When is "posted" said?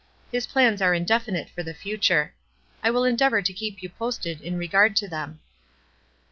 3.89-4.41